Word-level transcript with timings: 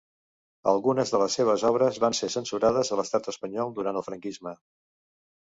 Algunes 0.69 1.11
de 1.15 1.19
les 1.23 1.35
seves 1.39 1.65
obres 1.69 1.99
van 2.05 2.17
ser 2.21 2.31
censurades 2.37 2.91
a 2.91 2.99
l'estat 3.01 3.31
espanyol 3.35 3.77
durant 3.79 4.01
el 4.03 4.09
franquisme. 4.11 4.57